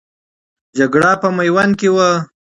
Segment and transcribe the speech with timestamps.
[0.77, 2.09] جګړه په میوند کې وه.